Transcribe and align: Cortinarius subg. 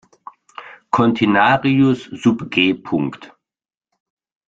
Cortinarius 0.93 2.01
subg. 2.21 2.53